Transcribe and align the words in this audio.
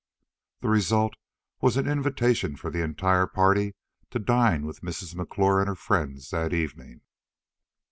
The 0.61 0.67
result 0.67 1.13
was 1.61 1.77
an 1.77 1.87
invitation 1.87 2.55
for 2.55 2.71
the 2.71 2.81
entire 2.83 3.27
party 3.27 3.75
to 4.09 4.17
dine 4.17 4.65
with 4.65 4.81
Mrs. 4.81 5.13
McClure 5.13 5.59
and 5.59 5.67
her 5.67 5.75
friends 5.75 6.31
that 6.31 6.53
evening. 6.53 7.01